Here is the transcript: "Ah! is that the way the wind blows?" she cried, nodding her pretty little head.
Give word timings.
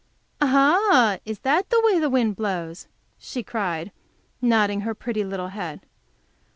"Ah! 0.41 1.19
is 1.25 1.37
that 1.41 1.69
the 1.69 1.79
way 1.85 1.99
the 1.99 2.09
wind 2.09 2.35
blows?" 2.35 2.87
she 3.19 3.43
cried, 3.43 3.91
nodding 4.41 4.81
her 4.81 4.95
pretty 4.95 5.23
little 5.23 5.49
head. 5.49 5.81